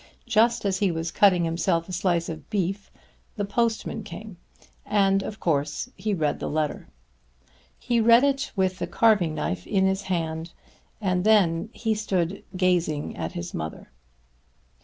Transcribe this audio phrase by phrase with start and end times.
[0.25, 2.89] Just as he was cutting himself a slice of beef
[3.35, 4.37] the postman came,
[4.83, 6.87] and of course he read his letter.
[7.77, 10.53] He read it with the carving knife in his hand,
[10.99, 13.91] and then he stood gazing at his mother.